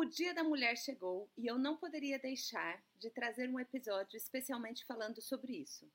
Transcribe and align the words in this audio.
O 0.00 0.04
Dia 0.04 0.32
da 0.32 0.44
Mulher 0.44 0.78
chegou 0.78 1.28
e 1.36 1.44
eu 1.44 1.58
não 1.58 1.76
poderia 1.76 2.20
deixar 2.20 2.80
de 3.00 3.10
trazer 3.10 3.50
um 3.50 3.58
episódio 3.58 4.16
especialmente 4.16 4.84
falando 4.84 5.20
sobre 5.20 5.56
isso. 5.56 5.90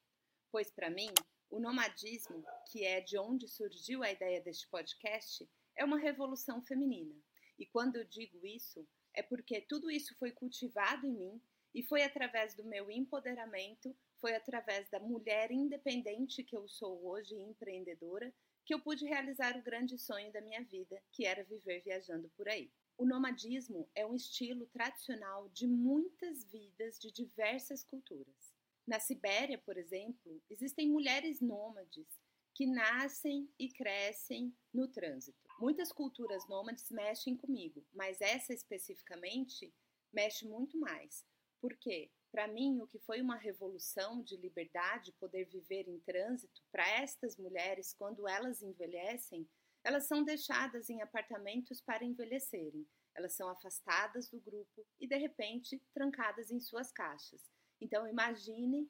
Pois, 0.52 0.70
para 0.70 0.90
mim, 0.90 1.08
o 1.50 1.58
nomadismo, 1.58 2.44
que 2.70 2.84
é 2.84 3.00
de 3.00 3.18
onde 3.18 3.48
surgiu 3.48 4.04
a 4.04 4.12
ideia 4.12 4.42
deste 4.42 4.68
podcast, 4.68 5.50
é 5.74 5.86
uma 5.86 5.98
revolução 5.98 6.62
feminina. 6.62 7.16
E 7.58 7.66
quando 7.66 7.96
eu 7.96 8.04
digo 8.04 8.46
isso, 8.46 8.86
é 9.14 9.24
porque 9.24 9.62
tudo 9.62 9.90
isso 9.90 10.14
foi 10.20 10.32
cultivado 10.32 11.08
em 11.08 11.14
mim 11.14 11.42
e 11.74 11.82
foi 11.82 12.04
através 12.04 12.54
do 12.54 12.66
meu 12.66 12.92
empoderamento, 12.92 13.96
foi 14.20 14.36
através 14.36 14.90
da 14.90 15.00
mulher 15.00 15.50
independente 15.50 16.44
que 16.44 16.58
eu 16.58 16.68
sou 16.68 17.08
hoje, 17.08 17.40
empreendedora, 17.40 18.34
que 18.66 18.74
eu 18.74 18.82
pude 18.82 19.06
realizar 19.06 19.56
o 19.56 19.64
grande 19.64 19.98
sonho 19.98 20.30
da 20.34 20.42
minha 20.42 20.62
vida, 20.62 21.02
que 21.10 21.26
era 21.26 21.46
viver 21.46 21.82
viajando 21.82 22.30
por 22.36 22.50
aí. 22.50 22.70
O 22.98 23.06
nomadismo 23.06 23.90
é 23.96 24.06
um 24.06 24.16
estilo 24.16 24.68
tradicional 24.68 25.50
de 25.50 25.68
muitas 25.68 26.44
vidas 26.44 27.00
de 27.00 27.12
diversas 27.12 27.84
culturas. 27.84 28.54
Na 28.86 29.00
Sibéria, 29.00 29.58
por 29.58 29.78
exemplo, 29.78 30.42
existem 30.50 30.90
mulheres 30.90 31.42
nômades 31.42 32.08
que 32.54 32.68
nascem 32.68 33.50
e 33.58 33.70
crescem 33.70 34.56
no 34.72 34.88
trânsito. 34.88 35.48
Muitas 35.60 35.92
culturas 35.92 36.48
nômades 36.48 36.90
mexem 36.92 37.36
comigo, 37.36 37.84
mas 37.94 38.22
essa 38.22 38.54
especificamente 38.54 39.74
mexe 40.12 40.48
muito 40.48 40.78
mais. 40.80 41.26
Por 41.60 41.76
quê? 41.78 42.12
Para 42.32 42.48
mim, 42.48 42.80
o 42.82 42.88
que 42.88 43.00
foi 43.00 43.22
uma 43.22 43.38
revolução 43.38 44.22
de 44.22 44.36
liberdade, 44.38 45.14
poder 45.14 45.46
viver 45.46 45.88
em 45.88 46.00
trânsito, 46.00 46.62
para 46.72 46.88
estas 47.02 47.38
mulheres, 47.38 47.94
quando 47.94 48.28
elas 48.28 48.62
envelhecem, 48.62 49.48
elas 49.84 50.08
são 50.08 50.24
deixadas 50.24 50.90
em 50.90 51.02
apartamentos 51.02 51.82
para 51.82 52.06
envelhecerem. 52.06 52.88
Elas 53.14 53.34
são 53.34 53.50
afastadas 53.50 54.30
do 54.30 54.40
grupo 54.40 54.86
e, 55.00 55.08
de 55.08 55.18
repente, 55.18 55.82
trancadas 55.94 56.50
em 56.50 56.60
suas 56.60 56.92
caixas. 56.92 57.42
Então, 57.80 58.08
imagine 58.08 58.90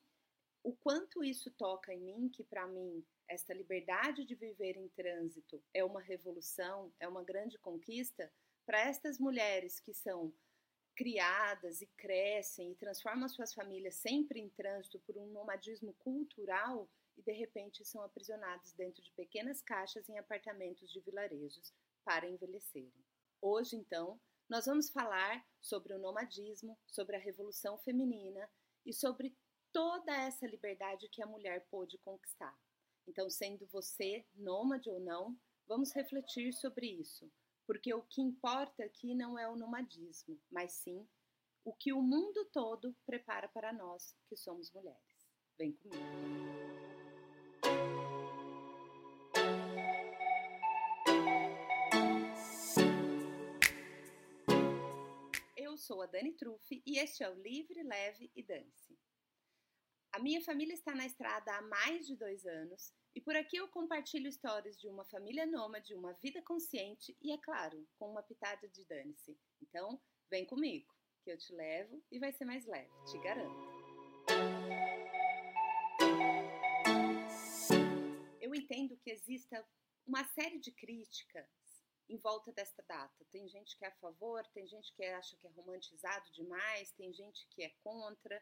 o 0.63 0.73
quanto 0.73 1.23
isso 1.23 1.51
toca 1.51 1.93
em 1.93 1.99
mim, 1.99 2.29
que 2.29 2.43
para 2.43 2.67
mim, 2.67 3.03
esta 3.27 3.53
liberdade 3.53 4.23
de 4.23 4.35
viver 4.35 4.77
em 4.77 4.87
trânsito 4.89 5.61
é 5.73 5.83
uma 5.83 6.01
revolução, 6.01 6.93
é 6.99 7.07
uma 7.07 7.23
grande 7.23 7.57
conquista. 7.57 8.31
Para 8.65 8.79
estas 8.79 9.19
mulheres 9.19 9.79
que 9.79 9.93
são 9.93 10.33
criadas 10.95 11.81
e 11.81 11.87
crescem 11.97 12.71
e 12.71 12.75
transformam 12.75 13.27
suas 13.27 13.53
famílias 13.53 13.95
sempre 13.95 14.39
em 14.39 14.49
trânsito 14.49 14.99
por 14.99 15.17
um 15.17 15.25
nomadismo 15.27 15.93
cultural, 15.95 16.87
e 17.17 17.21
de 17.21 17.31
repente 17.31 17.85
são 17.85 18.01
aprisionados 18.01 18.73
dentro 18.73 19.01
de 19.01 19.11
pequenas 19.11 19.61
caixas 19.61 20.07
em 20.09 20.17
apartamentos 20.17 20.91
de 20.91 20.99
vilarejos 21.01 21.73
para 22.03 22.27
envelhecerem. 22.27 23.05
Hoje, 23.41 23.75
então, 23.75 24.19
nós 24.49 24.65
vamos 24.65 24.89
falar 24.89 25.45
sobre 25.61 25.93
o 25.93 25.99
nomadismo, 25.99 26.77
sobre 26.87 27.15
a 27.15 27.19
revolução 27.19 27.77
feminina 27.79 28.49
e 28.85 28.93
sobre 28.93 29.35
toda 29.71 30.15
essa 30.15 30.45
liberdade 30.45 31.09
que 31.09 31.21
a 31.21 31.27
mulher 31.27 31.67
pôde 31.69 31.97
conquistar. 31.99 32.57
Então, 33.07 33.29
sendo 33.29 33.65
você 33.67 34.25
nômade 34.33 34.89
ou 34.89 34.99
não, 34.99 35.37
vamos 35.67 35.91
refletir 35.91 36.53
sobre 36.53 36.87
isso, 36.87 37.31
porque 37.65 37.93
o 37.93 38.03
que 38.03 38.21
importa 38.21 38.83
aqui 38.83 39.15
não 39.15 39.37
é 39.37 39.47
o 39.49 39.55
nomadismo, 39.55 40.39
mas 40.51 40.73
sim 40.73 41.07
o 41.65 41.73
que 41.73 41.93
o 41.93 42.01
mundo 42.01 42.45
todo 42.51 42.95
prepara 43.05 43.47
para 43.47 43.71
nós 43.71 44.15
que 44.27 44.35
somos 44.35 44.71
mulheres. 44.71 45.27
Vem 45.57 45.71
comigo. 45.73 46.52
Sou 55.77 56.01
a 56.01 56.05
Dani 56.05 56.33
Truffi 56.33 56.83
e 56.85 56.99
este 56.99 57.23
é 57.23 57.29
o 57.29 57.41
Livre, 57.41 57.83
Leve 57.83 58.31
e 58.35 58.43
Dance. 58.43 58.97
A 60.11 60.19
minha 60.19 60.41
família 60.41 60.73
está 60.73 60.93
na 60.93 61.05
estrada 61.05 61.55
há 61.55 61.61
mais 61.61 62.05
de 62.05 62.15
dois 62.15 62.45
anos 62.45 62.93
e 63.15 63.21
por 63.21 63.35
aqui 63.35 63.57
eu 63.57 63.67
compartilho 63.67 64.27
histórias 64.27 64.79
de 64.79 64.87
uma 64.87 65.03
família 65.05 65.45
nômade, 65.45 65.95
uma 65.95 66.13
vida 66.13 66.41
consciente 66.41 67.17
e, 67.21 67.31
é 67.31 67.37
claro, 67.37 67.87
com 67.97 68.11
uma 68.11 68.23
pitada 68.23 68.67
de 68.67 68.85
dance. 68.85 69.37
Então, 69.61 70.01
vem 70.29 70.45
comigo, 70.45 70.93
que 71.23 71.31
eu 71.31 71.37
te 71.37 71.53
levo 71.53 72.03
e 72.11 72.19
vai 72.19 72.31
ser 72.31 72.45
mais 72.45 72.65
leve, 72.65 72.91
te 73.11 73.17
garanto. 73.19 73.73
Eu 78.39 78.53
entendo 78.53 78.97
que 78.97 79.11
exista 79.11 79.65
uma 80.05 80.23
série 80.25 80.59
de 80.59 80.71
críticas 80.71 81.62
em 82.09 82.17
volta 82.17 82.51
desta 82.51 82.83
data. 82.83 83.25
Tem 83.31 83.47
gente 83.47 83.77
que 83.77 83.85
é 83.85 83.87
a 83.87 83.95
favor, 83.97 84.45
tem 84.47 84.67
gente 84.67 84.93
que 84.93 85.03
acha 85.05 85.37
que 85.37 85.47
é 85.47 85.49
romantizado 85.51 86.31
demais, 86.31 86.91
tem 86.91 87.13
gente 87.13 87.47
que 87.49 87.63
é 87.63 87.69
contra. 87.83 88.41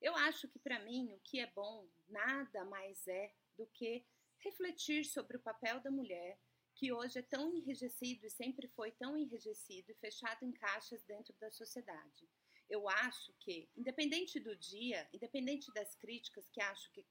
Eu 0.00 0.14
acho 0.16 0.48
que 0.48 0.58
para 0.58 0.80
mim 0.80 1.12
o 1.12 1.20
que 1.20 1.40
é 1.40 1.46
bom 1.50 1.88
nada 2.08 2.64
mais 2.64 3.06
é 3.06 3.32
do 3.56 3.66
que 3.66 4.04
refletir 4.38 5.04
sobre 5.04 5.36
o 5.36 5.40
papel 5.40 5.80
da 5.80 5.90
mulher, 5.90 6.38
que 6.74 6.92
hoje 6.92 7.18
é 7.18 7.22
tão 7.22 7.54
enrijecido 7.54 8.26
e 8.26 8.30
sempre 8.30 8.66
foi 8.68 8.90
tão 8.92 9.16
enrijecido 9.16 9.92
e 9.92 9.94
fechado 9.94 10.44
em 10.44 10.52
caixas 10.52 11.02
dentro 11.04 11.34
da 11.38 11.50
sociedade. 11.50 12.28
Eu 12.68 12.88
acho 12.88 13.32
que, 13.38 13.68
independente 13.76 14.40
do 14.40 14.56
dia, 14.56 15.08
independente 15.12 15.70
das 15.74 15.94
críticas 15.94 16.48
que 16.48 16.60
acho 16.60 16.90
que 16.92 17.06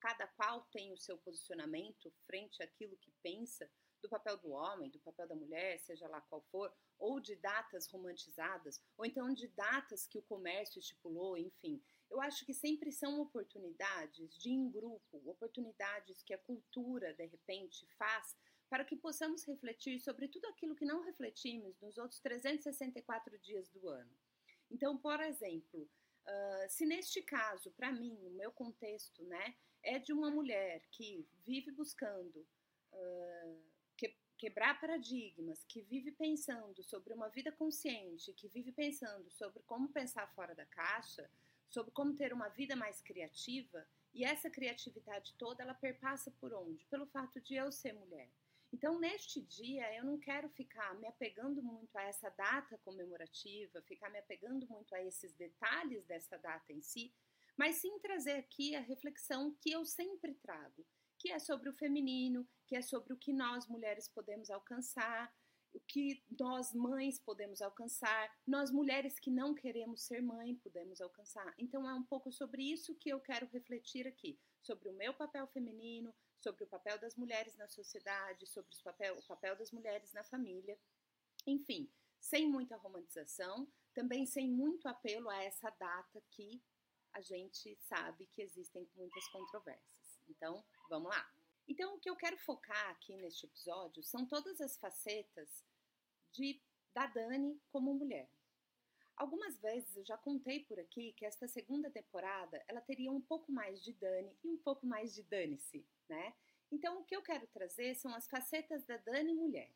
cada 0.00 0.26
qual 0.26 0.62
tem 0.72 0.92
o 0.92 0.96
seu 0.96 1.16
posicionamento 1.18 2.10
frente 2.26 2.62
àquilo 2.62 2.96
que 2.96 3.12
pensa, 3.22 3.70
do 4.02 4.08
papel 4.08 4.36
do 4.36 4.50
homem, 4.50 4.90
do 4.90 4.98
papel 4.98 5.26
da 5.26 5.34
mulher, 5.34 5.78
seja 5.78 6.08
lá 6.08 6.20
qual 6.20 6.42
for, 6.50 6.74
ou 6.98 7.20
de 7.20 7.36
datas 7.36 7.86
romantizadas, 7.86 8.82
ou 8.98 9.06
então 9.06 9.32
de 9.32 9.46
datas 9.48 10.06
que 10.06 10.18
o 10.18 10.22
comércio 10.22 10.78
estipulou, 10.78 11.38
enfim. 11.38 11.80
Eu 12.10 12.20
acho 12.20 12.44
que 12.44 12.52
sempre 12.52 12.92
são 12.92 13.20
oportunidades 13.20 14.36
de 14.36 14.50
em 14.50 14.68
grupo, 14.70 15.22
oportunidades 15.24 16.22
que 16.22 16.34
a 16.34 16.38
cultura, 16.38 17.14
de 17.14 17.26
repente, 17.26 17.86
faz 17.96 18.36
para 18.68 18.84
que 18.84 18.96
possamos 18.96 19.44
refletir 19.44 20.00
sobre 20.00 20.28
tudo 20.28 20.46
aquilo 20.46 20.74
que 20.74 20.84
não 20.84 21.02
refletimos 21.02 21.78
nos 21.80 21.98
outros 21.98 22.20
364 22.20 23.38
dias 23.38 23.68
do 23.68 23.88
ano. 23.88 24.10
Então, 24.70 24.96
por 24.96 25.20
exemplo, 25.20 25.82
uh, 26.26 26.68
se 26.68 26.86
neste 26.86 27.20
caso, 27.22 27.70
para 27.72 27.92
mim, 27.92 28.18
o 28.24 28.30
meu 28.30 28.50
contexto, 28.50 29.22
né, 29.24 29.54
é 29.82 29.98
de 29.98 30.12
uma 30.12 30.30
mulher 30.30 30.82
que 30.90 31.26
vive 31.44 31.70
buscando 31.72 32.46
uh, 32.92 33.71
quebrar 34.42 34.80
paradigmas, 34.80 35.62
que 35.68 35.82
vive 35.82 36.10
pensando 36.10 36.82
sobre 36.82 37.14
uma 37.14 37.28
vida 37.28 37.52
consciente, 37.52 38.32
que 38.32 38.48
vive 38.48 38.72
pensando 38.72 39.30
sobre 39.30 39.62
como 39.62 39.88
pensar 39.88 40.26
fora 40.34 40.52
da 40.52 40.66
caixa, 40.66 41.30
sobre 41.68 41.92
como 41.92 42.16
ter 42.16 42.32
uma 42.32 42.48
vida 42.48 42.74
mais 42.74 43.00
criativa, 43.00 43.86
e 44.12 44.24
essa 44.24 44.50
criatividade 44.50 45.32
toda 45.38 45.62
ela 45.62 45.74
perpassa 45.74 46.28
por 46.40 46.52
onde? 46.52 46.84
Pelo 46.86 47.06
fato 47.06 47.40
de 47.40 47.54
eu 47.54 47.70
ser 47.70 47.92
mulher. 47.92 48.28
Então, 48.72 48.98
neste 48.98 49.40
dia, 49.40 49.94
eu 49.94 50.04
não 50.04 50.18
quero 50.18 50.48
ficar 50.48 50.92
me 50.96 51.06
apegando 51.06 51.62
muito 51.62 51.96
a 51.96 52.02
essa 52.02 52.28
data 52.30 52.76
comemorativa, 52.78 53.80
ficar 53.82 54.10
me 54.10 54.18
apegando 54.18 54.66
muito 54.66 54.92
a 54.92 55.00
esses 55.04 55.32
detalhes 55.34 56.04
dessa 56.06 56.36
data 56.36 56.72
em 56.72 56.82
si, 56.82 57.14
mas 57.56 57.76
sim 57.76 57.96
trazer 58.00 58.32
aqui 58.32 58.74
a 58.74 58.80
reflexão 58.80 59.56
que 59.60 59.70
eu 59.70 59.84
sempre 59.84 60.34
trago, 60.34 60.84
que 61.22 61.30
é 61.30 61.38
sobre 61.38 61.68
o 61.68 61.72
feminino, 61.72 62.44
que 62.66 62.74
é 62.74 62.82
sobre 62.82 63.12
o 63.12 63.16
que 63.16 63.32
nós 63.32 63.68
mulheres 63.68 64.08
podemos 64.08 64.50
alcançar, 64.50 65.32
o 65.72 65.78
que 65.78 66.20
nós 66.36 66.74
mães 66.74 67.20
podemos 67.20 67.62
alcançar, 67.62 68.28
nós 68.44 68.72
mulheres 68.72 69.20
que 69.20 69.30
não 69.30 69.54
queremos 69.54 70.02
ser 70.02 70.20
mãe 70.20 70.56
podemos 70.56 71.00
alcançar. 71.00 71.54
Então 71.56 71.88
é 71.88 71.94
um 71.94 72.02
pouco 72.02 72.32
sobre 72.32 72.64
isso 72.64 72.96
que 72.96 73.08
eu 73.08 73.20
quero 73.20 73.46
refletir 73.52 74.04
aqui, 74.04 74.36
sobre 74.60 74.88
o 74.88 74.92
meu 74.94 75.14
papel 75.14 75.46
feminino, 75.46 76.12
sobre 76.40 76.64
o 76.64 76.66
papel 76.66 76.98
das 76.98 77.14
mulheres 77.14 77.56
na 77.56 77.68
sociedade, 77.68 78.44
sobre 78.48 78.74
papel, 78.82 79.16
o 79.16 79.22
papel 79.22 79.54
das 79.54 79.70
mulheres 79.70 80.12
na 80.12 80.24
família. 80.24 80.76
Enfim, 81.46 81.88
sem 82.18 82.50
muita 82.50 82.76
romantização, 82.76 83.72
também 83.94 84.26
sem 84.26 84.50
muito 84.50 84.88
apelo 84.88 85.30
a 85.30 85.40
essa 85.40 85.70
data 85.70 86.20
que 86.32 86.60
a 87.12 87.20
gente 87.20 87.78
sabe 87.82 88.26
que 88.26 88.42
existem 88.42 88.90
muitas 88.96 89.28
controvérsias. 89.28 90.01
Então, 90.28 90.64
vamos 90.88 91.10
lá. 91.10 91.30
Então, 91.68 91.94
o 91.94 91.98
que 91.98 92.10
eu 92.10 92.16
quero 92.16 92.36
focar 92.38 92.90
aqui 92.90 93.16
neste 93.16 93.46
episódio 93.46 94.02
são 94.02 94.26
todas 94.26 94.60
as 94.60 94.76
facetas 94.76 95.48
de 96.32 96.60
da 96.94 97.06
Dani 97.06 97.58
como 97.70 97.94
mulher. 97.94 98.28
Algumas 99.16 99.58
vezes 99.60 99.96
eu 99.96 100.04
já 100.04 100.16
contei 100.16 100.64
por 100.64 100.78
aqui 100.78 101.12
que 101.12 101.24
esta 101.24 101.46
segunda 101.46 101.90
temporada 101.90 102.62
ela 102.68 102.80
teria 102.80 103.10
um 103.10 103.20
pouco 103.20 103.50
mais 103.52 103.82
de 103.82 103.92
Dani 103.92 104.36
e 104.42 104.48
um 104.48 104.58
pouco 104.58 104.86
mais 104.86 105.14
de 105.14 105.22
Dane-se, 105.22 105.86
né? 106.08 106.34
Então, 106.70 107.00
o 107.00 107.04
que 107.04 107.14
eu 107.14 107.22
quero 107.22 107.46
trazer 107.48 107.94
são 107.94 108.14
as 108.14 108.28
facetas 108.28 108.84
da 108.84 108.96
Dani 108.96 109.34
mulher. 109.34 109.70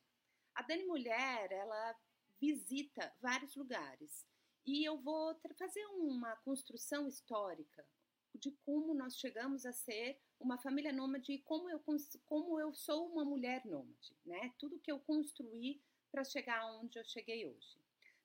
A 0.54 0.62
Dani 0.62 0.84
mulher, 0.84 1.52
ela 1.52 1.94
visita 2.40 3.14
vários 3.20 3.54
lugares 3.54 4.26
e 4.64 4.84
eu 4.84 4.98
vou 4.98 5.38
fazer 5.58 5.84
uma 5.86 6.34
construção 6.36 7.06
histórica 7.06 7.86
de 8.36 8.50
como 8.64 8.94
nós 8.94 9.16
chegamos 9.16 9.64
a 9.64 9.72
ser 9.72 10.20
uma 10.38 10.58
família 10.58 10.92
nômade 10.92 11.32
e 11.32 11.42
como 11.42 11.70
eu, 11.70 11.82
como 12.24 12.60
eu 12.60 12.74
sou 12.74 13.10
uma 13.10 13.24
mulher 13.24 13.64
nômade, 13.64 14.16
né? 14.24 14.54
Tudo 14.58 14.78
que 14.78 14.90
eu 14.90 15.00
construí 15.00 15.82
para 16.10 16.24
chegar 16.24 16.66
onde 16.78 16.98
eu 16.98 17.04
cheguei 17.04 17.46
hoje. 17.46 17.80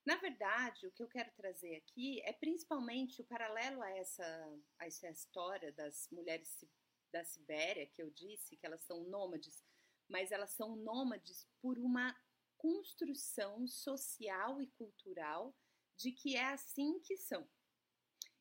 Na 0.05 0.15
verdade, 0.15 0.87
o 0.87 0.91
que 0.91 1.03
eu 1.03 1.07
quero 1.07 1.31
trazer 1.33 1.75
aqui 1.75 2.21
é 2.21 2.33
principalmente 2.33 3.21
o 3.21 3.25
paralelo 3.25 3.81
a 3.83 3.89
essa, 3.91 4.59
a 4.79 4.87
essa 4.87 5.09
história 5.09 5.71
das 5.73 6.09
mulheres 6.11 6.65
da 7.11 7.23
Sibéria, 7.23 7.85
que 7.85 8.01
eu 8.01 8.09
disse 8.09 8.57
que 8.57 8.65
elas 8.65 8.81
são 8.83 9.03
nômades, 9.03 9.63
mas 10.09 10.31
elas 10.31 10.51
são 10.51 10.75
nômades 10.75 11.47
por 11.61 11.77
uma 11.77 12.15
construção 12.57 13.67
social 13.67 14.61
e 14.61 14.67
cultural 14.71 15.55
de 15.97 16.11
que 16.11 16.35
é 16.35 16.45
assim 16.45 16.99
que 16.99 17.15
são. 17.15 17.47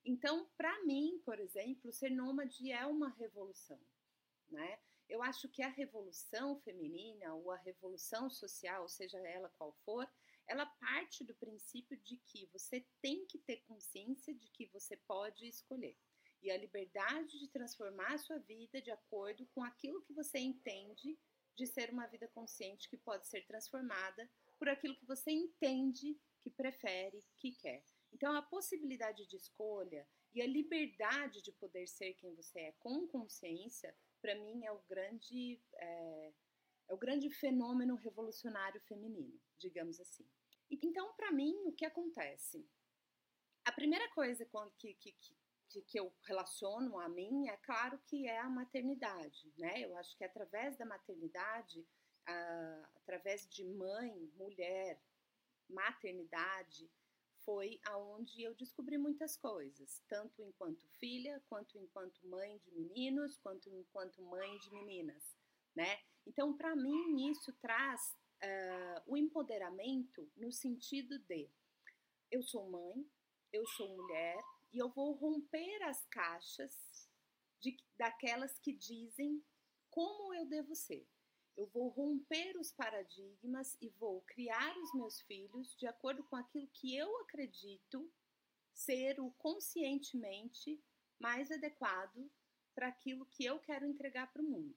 Então, 0.05 0.49
para 0.57 0.83
mim, 0.85 1.21
por 1.25 1.39
exemplo, 1.39 1.93
ser 1.93 2.11
nômade 2.11 2.71
é 2.71 2.87
uma 2.87 3.11
revolução, 3.11 3.81
né? 4.49 4.79
Eu 5.09 5.23
acho 5.23 5.49
que 5.49 5.63
a 5.63 5.69
revolução 5.69 6.61
feminina 6.61 7.35
ou 7.35 7.51
a 7.51 7.57
revolução 7.57 8.31
social, 8.31 8.89
seja 8.89 9.19
ela 9.19 9.49
qual 9.59 9.73
for, 9.85 10.09
ela 10.47 10.67
parte 10.67 11.25
do 11.25 11.35
princípio 11.35 11.97
de 11.99 12.17
que 12.17 12.47
você 12.53 12.87
tem 13.03 13.27
que 13.27 13.39
ter 13.39 13.59
consciência 13.67 14.35
de 14.35 14.49
que 14.51 14.67
você 14.67 14.97
pode 14.97 15.47
escolher. 15.47 15.97
E 16.43 16.51
a 16.51 16.57
liberdade 16.57 17.39
de 17.39 17.49
transformar 17.49 18.15
a 18.15 18.19
sua 18.19 18.39
vida 18.39 18.81
de 18.81 18.91
acordo 18.91 19.47
com 19.55 19.63
aquilo 19.63 20.03
que 20.03 20.13
você 20.15 20.39
entende 20.39 21.19
de 21.57 21.67
ser 21.67 21.91
uma 21.91 22.07
vida 22.07 22.27
consciente 22.29 22.89
que 22.89 22.97
pode 22.97 23.27
ser 23.27 23.45
transformada 23.47 24.31
por 24.59 24.69
aquilo 24.69 24.97
que 24.97 25.05
você 25.05 25.31
entende 25.31 26.19
que 26.41 26.51
prefere, 26.51 27.23
que 27.37 27.53
quer. 27.53 27.85
Então, 28.13 28.35
a 28.35 28.43
possibilidade 28.43 29.27
de 29.27 29.37
escolha 29.37 30.07
e 30.35 30.43
a 30.43 30.47
liberdade 30.47 31.43
de 31.43 31.53
poder 31.53 31.87
ser 31.87 32.15
quem 32.15 32.35
você 32.35 32.61
é 32.61 32.73
com 32.73 33.07
consciência, 33.07 33.97
para 34.21 34.35
mim, 34.35 34.65
é 34.65 34.73
o 34.73 34.81
grande 34.89 35.61
é, 35.75 36.33
é 36.89 36.95
o 36.95 36.99
grande 36.99 37.31
fenômeno 37.31 37.95
revolucionário 37.95 38.81
feminino, 38.83 39.41
digamos 39.57 40.01
assim. 40.01 40.29
Então, 40.71 41.13
para 41.15 41.33
mim, 41.33 41.55
o 41.67 41.73
que 41.73 41.85
acontece? 41.85 42.69
A 43.65 43.73
primeira 43.73 44.09
coisa 44.11 44.45
que, 44.77 44.95
que, 44.95 45.13
que, 45.69 45.83
que 45.83 45.99
eu 46.01 46.13
relaciono 46.25 46.99
a 46.99 47.09
mim 47.09 47.49
é 47.49 47.57
claro 47.59 47.99
que 48.07 48.27
é 48.27 48.39
a 48.39 48.49
maternidade, 48.49 49.53
né? 49.57 49.81
Eu 49.81 49.97
acho 49.97 50.17
que 50.17 50.25
através 50.25 50.77
da 50.77 50.85
maternidade, 50.85 51.87
através 52.97 53.49
de 53.49 53.65
mãe, 53.65 54.31
mulher, 54.37 55.01
maternidade, 55.69 56.91
foi 57.45 57.81
aonde 57.87 58.43
eu 58.43 58.55
descobri 58.55 58.99
muitas 58.99 59.37
coisas, 59.37 60.03
tanto 60.09 60.43
enquanto 60.43 60.87
filha, 60.99 61.43
quanto 61.49 61.79
enquanto 61.79 62.27
mãe 62.27 62.59
de 62.59 62.71
meninos, 62.73 63.37
quanto 63.39 63.69
enquanto 63.71 64.23
mãe 64.23 64.59
de 64.59 64.71
meninas, 64.73 65.37
né? 65.75 65.99
Então, 66.27 66.57
para 66.57 66.77
mim, 66.77 67.31
isso 67.31 67.53
traz 67.61 68.17
uh, 68.43 69.03
o 69.07 69.17
empoderamento 69.17 70.31
no 70.37 70.53
sentido 70.53 71.19
de 71.21 71.51
eu 72.31 72.43
sou 72.43 72.71
mãe, 72.71 73.05
eu 73.53 73.67
sou 73.67 73.89
mulher 73.89 74.41
e 74.73 74.79
eu 74.79 74.89
vou 74.91 75.13
romper 75.13 75.83
as 75.85 76.07
caixas 76.07 77.09
de, 77.61 77.77
daquelas 77.97 78.59
que 78.59 78.73
dizem 78.73 79.45
como 79.91 80.33
eu 80.35 80.47
devo 80.47 80.75
ser. 80.75 81.07
Eu 81.57 81.67
vou 81.67 81.89
romper 81.89 82.57
os 82.57 82.73
paradigmas 82.73 83.77
e 83.81 83.89
vou 83.91 84.23
criar 84.23 84.77
os 84.79 84.95
meus 84.95 85.21
filhos 85.21 85.75
de 85.77 85.87
acordo 85.87 86.25
com 86.25 86.37
aquilo 86.37 86.69
que 86.69 86.97
eu 86.97 87.21
acredito 87.21 88.11
ser 88.73 89.21
o 89.21 89.31
conscientemente 89.33 90.83
mais 91.19 91.51
adequado 91.51 92.31
para 92.75 92.89
aquilo 92.89 93.27
que 93.27 93.45
eu 93.45 93.59
quero 93.59 93.87
entregar 93.87 94.33
para 94.33 94.43
o 94.43 94.45
mundo. 94.45 94.75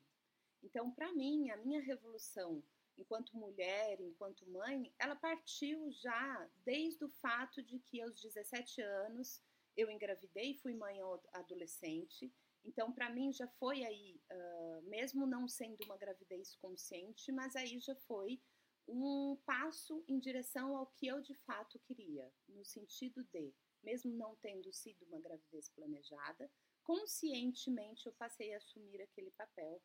Então, 0.61 0.91
para 0.91 1.13
mim, 1.13 1.49
a 1.49 1.57
minha 1.57 1.81
revolução 1.81 2.63
enquanto 2.97 3.35
mulher, 3.37 3.99
enquanto 3.99 4.49
mãe, 4.49 4.93
ela 4.99 5.15
partiu 5.15 5.91
já 5.91 6.49
desde 6.65 7.03
o 7.03 7.09
fato 7.09 7.61
de 7.63 7.79
que 7.79 8.01
aos 8.01 8.19
17 8.21 8.81
anos 8.81 9.41
eu 9.75 9.89
engravidei, 9.89 10.55
fui 10.55 10.75
mãe 10.75 10.99
adolescente. 11.33 12.31
Então, 12.65 12.91
para 12.93 13.09
mim 13.09 13.31
já 13.31 13.47
foi 13.47 13.83
aí, 13.83 14.21
uh, 14.31 14.81
mesmo 14.83 15.25
não 15.25 15.47
sendo 15.47 15.83
uma 15.83 15.97
gravidez 15.97 16.55
consciente, 16.55 17.31
mas 17.31 17.55
aí 17.55 17.79
já 17.79 17.95
foi 17.95 18.41
um 18.87 19.37
passo 19.45 20.03
em 20.07 20.19
direção 20.19 20.75
ao 20.75 20.87
que 20.87 21.07
eu 21.07 21.21
de 21.21 21.33
fato 21.33 21.79
queria, 21.79 22.31
no 22.47 22.65
sentido 22.65 23.23
de, 23.25 23.53
mesmo 23.81 24.13
não 24.13 24.35
tendo 24.37 24.71
sido 24.73 25.05
uma 25.05 25.19
gravidez 25.19 25.69
planejada, 25.69 26.49
conscientemente 26.83 28.05
eu 28.05 28.13
passei 28.13 28.53
a 28.53 28.57
assumir 28.57 29.01
aquele 29.01 29.31
papel 29.31 29.81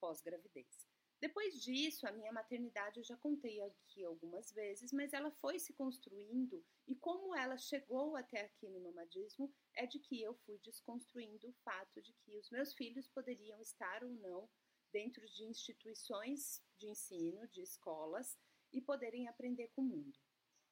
pós-gravidez. 0.00 0.86
Depois 1.20 1.62
disso, 1.62 2.04
a 2.06 2.10
minha 2.10 2.32
maternidade 2.32 2.98
eu 2.98 3.04
já 3.04 3.16
contei 3.16 3.60
aqui 3.60 4.04
algumas 4.04 4.50
vezes, 4.52 4.92
mas 4.92 5.12
ela 5.12 5.30
foi 5.30 5.56
se 5.58 5.72
construindo 5.72 6.64
como 7.12 7.36
ela 7.36 7.58
chegou 7.58 8.16
até 8.16 8.40
aqui 8.40 8.66
no 8.70 8.80
nomadismo 8.80 9.52
é 9.76 9.86
de 9.86 9.98
que 9.98 10.22
eu 10.22 10.34
fui 10.46 10.58
desconstruindo 10.64 11.46
o 11.46 11.52
fato 11.62 12.00
de 12.00 12.14
que 12.14 12.38
os 12.38 12.48
meus 12.48 12.72
filhos 12.72 13.06
poderiam 13.08 13.60
estar 13.60 14.02
ou 14.02 14.10
não 14.12 14.48
dentro 14.90 15.22
de 15.28 15.44
instituições 15.44 16.62
de 16.78 16.88
ensino, 16.88 17.46
de 17.48 17.60
escolas 17.60 18.38
e 18.72 18.80
poderem 18.80 19.28
aprender 19.28 19.68
com 19.74 19.82
o 19.82 19.84
mundo. 19.84 20.18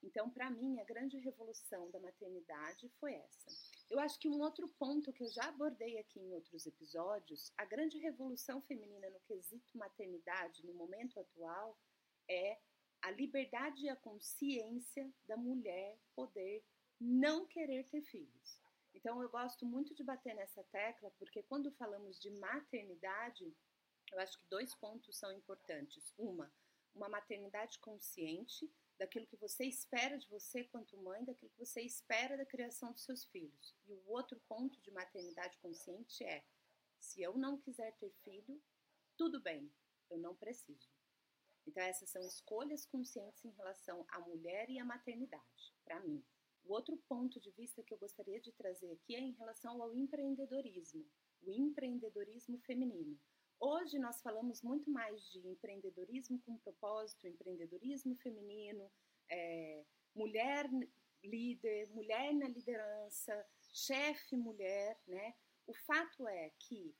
Então, 0.02 0.30
para 0.30 0.50
mim, 0.50 0.80
a 0.80 0.84
grande 0.84 1.18
revolução 1.18 1.90
da 1.90 2.00
maternidade 2.00 2.88
foi 2.98 3.12
essa. 3.12 3.50
Eu 3.90 4.00
acho 4.00 4.18
que 4.18 4.28
um 4.28 4.40
outro 4.40 4.66
ponto 4.78 5.12
que 5.12 5.22
eu 5.22 5.30
já 5.30 5.44
abordei 5.44 5.98
aqui 5.98 6.20
em 6.20 6.32
outros 6.32 6.64
episódios, 6.64 7.52
a 7.58 7.66
grande 7.66 7.98
revolução 7.98 8.62
feminina 8.62 9.10
no 9.10 9.20
quesito 9.20 9.76
maternidade 9.76 10.64
no 10.64 10.72
momento 10.72 11.20
atual 11.20 11.78
é 12.30 12.58
a 13.02 13.10
liberdade 13.10 13.84
e 13.84 13.88
a 13.88 13.96
consciência 13.96 15.10
da 15.26 15.36
mulher 15.36 15.98
poder 16.14 16.64
não 17.00 17.46
querer 17.46 17.88
ter 17.88 18.02
filhos. 18.02 18.60
Então, 18.94 19.22
eu 19.22 19.28
gosto 19.28 19.64
muito 19.64 19.94
de 19.94 20.02
bater 20.02 20.34
nessa 20.34 20.62
tecla, 20.64 21.10
porque 21.12 21.42
quando 21.44 21.70
falamos 21.72 22.20
de 22.20 22.30
maternidade, 22.30 23.54
eu 24.12 24.18
acho 24.18 24.38
que 24.38 24.46
dois 24.48 24.74
pontos 24.74 25.16
são 25.16 25.32
importantes. 25.32 26.12
Uma, 26.18 26.52
uma 26.94 27.08
maternidade 27.08 27.78
consciente, 27.78 28.70
daquilo 28.98 29.26
que 29.26 29.36
você 29.36 29.64
espera 29.64 30.18
de 30.18 30.28
você 30.28 30.64
quanto 30.64 30.98
mãe, 30.98 31.24
daquilo 31.24 31.50
que 31.52 31.58
você 31.58 31.80
espera 31.80 32.36
da 32.36 32.44
criação 32.44 32.92
dos 32.92 33.02
seus 33.02 33.24
filhos. 33.24 33.74
E 33.86 33.94
o 33.94 34.10
outro 34.10 34.38
ponto 34.46 34.78
de 34.82 34.90
maternidade 34.90 35.56
consciente 35.58 36.22
é: 36.22 36.44
se 36.98 37.22
eu 37.22 37.36
não 37.38 37.58
quiser 37.58 37.96
ter 37.96 38.12
filho, 38.22 38.62
tudo 39.16 39.40
bem, 39.40 39.72
eu 40.10 40.18
não 40.18 40.36
preciso. 40.36 40.86
Então, 41.66 41.82
essas 41.82 42.10
são 42.10 42.22
escolhas 42.22 42.86
conscientes 42.86 43.44
em 43.44 43.50
relação 43.50 44.04
à 44.08 44.20
mulher 44.20 44.68
e 44.70 44.78
à 44.78 44.84
maternidade, 44.84 45.74
para 45.84 46.00
mim. 46.00 46.22
O 46.64 46.72
outro 46.72 46.96
ponto 47.08 47.40
de 47.40 47.50
vista 47.52 47.82
que 47.82 47.94
eu 47.94 47.98
gostaria 47.98 48.40
de 48.40 48.52
trazer 48.52 48.92
aqui 48.92 49.14
é 49.14 49.20
em 49.20 49.32
relação 49.32 49.80
ao 49.82 49.94
empreendedorismo, 49.94 51.04
o 51.42 51.50
empreendedorismo 51.50 52.58
feminino. 52.58 53.18
Hoje 53.58 53.98
nós 53.98 54.22
falamos 54.22 54.62
muito 54.62 54.90
mais 54.90 55.22
de 55.30 55.46
empreendedorismo 55.46 56.38
com 56.40 56.58
propósito, 56.58 57.26
empreendedorismo 57.26 58.16
feminino, 58.16 58.90
é, 59.28 59.84
mulher 60.14 60.68
líder, 61.22 61.88
mulher 61.88 62.32
na 62.34 62.48
liderança, 62.48 63.46
chefe 63.72 64.36
mulher, 64.36 64.98
né? 65.06 65.34
O 65.66 65.74
fato 65.74 66.26
é 66.26 66.50
que 66.58 66.94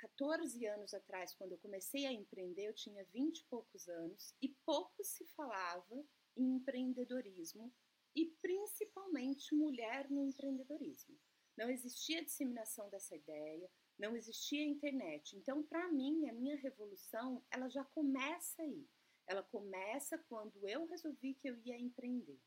14 0.00 0.66
anos 0.66 0.94
atrás, 0.94 1.34
quando 1.34 1.52
eu 1.52 1.58
comecei 1.58 2.06
a 2.06 2.12
empreender, 2.12 2.68
eu 2.68 2.74
tinha 2.74 3.04
20 3.04 3.38
e 3.38 3.44
poucos 3.44 3.86
anos 3.86 4.34
e 4.40 4.48
pouco 4.64 5.04
se 5.04 5.26
falava 5.36 6.04
em 6.36 6.56
empreendedorismo 6.56 7.70
e 8.16 8.26
principalmente 8.40 9.54
mulher 9.54 10.10
no 10.10 10.24
empreendedorismo. 10.24 11.18
Não 11.56 11.68
existia 11.68 12.24
disseminação 12.24 12.88
dessa 12.88 13.14
ideia, 13.14 13.70
não 13.98 14.16
existia 14.16 14.64
internet. 14.64 15.36
Então, 15.36 15.62
para 15.62 15.92
mim, 15.92 16.26
a 16.28 16.32
minha 16.32 16.56
revolução, 16.56 17.44
ela 17.50 17.68
já 17.68 17.84
começa 17.84 18.62
aí. 18.62 18.88
Ela 19.26 19.42
começa 19.42 20.16
quando 20.28 20.66
eu 20.66 20.86
resolvi 20.86 21.34
que 21.34 21.48
eu 21.48 21.56
ia 21.58 21.78
empreender. 21.78 22.40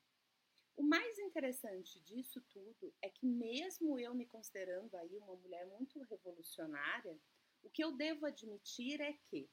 O 0.76 0.82
mais 0.82 1.20
interessante 1.20 2.02
disso 2.02 2.42
tudo 2.50 2.92
é 3.00 3.08
que 3.08 3.28
mesmo 3.28 4.00
eu 4.00 4.16
me 4.16 4.26
considerando 4.26 4.96
aí 4.96 5.16
uma 5.18 5.36
mulher 5.36 5.68
muito 5.68 6.02
revolucionária, 6.02 7.16
o 7.64 7.70
que 7.70 7.84
eu 7.84 7.92
devo 7.92 8.26
admitir 8.26 9.02
é 9.02 9.14
que 9.14 9.50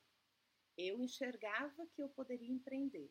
eu 0.76 1.00
enxergava 1.00 1.86
que 1.94 2.02
eu 2.02 2.08
poderia 2.08 2.50
empreender. 2.50 3.10